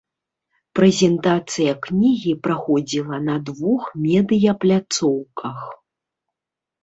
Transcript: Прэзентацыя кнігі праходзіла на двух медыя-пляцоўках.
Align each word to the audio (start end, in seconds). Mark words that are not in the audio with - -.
Прэзентацыя 0.77 1.73
кнігі 1.87 2.31
праходзіла 2.47 3.19
на 3.27 3.35
двух 3.49 3.83
медыя-пляцоўках. 4.05 5.59